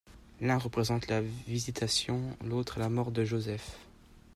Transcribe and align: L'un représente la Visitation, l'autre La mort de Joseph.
L'un 0.39 0.57
représente 0.57 1.07
la 1.09 1.21
Visitation, 1.21 2.35
l'autre 2.43 2.79
La 2.79 2.89
mort 2.89 3.11
de 3.11 3.23
Joseph. 3.23 3.77